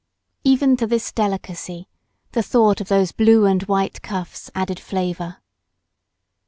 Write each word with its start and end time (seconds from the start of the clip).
Even 0.43 0.75
to 0.77 0.87
this 0.87 1.11
delicacy 1.11 1.87
the 2.31 2.41
thought 2.41 2.81
of 2.81 2.87
those 2.87 3.11
blue 3.11 3.45
and 3.45 3.61
white 3.67 4.01
cuffs 4.01 4.49
added 4.55 4.79
flavour. 4.79 5.37